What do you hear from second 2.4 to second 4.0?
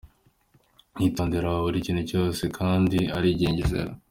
kandi arigengesera.